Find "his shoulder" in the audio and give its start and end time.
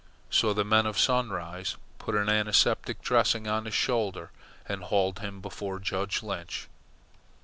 3.65-4.31